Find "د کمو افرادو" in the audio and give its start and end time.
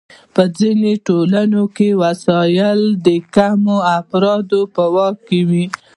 3.07-4.61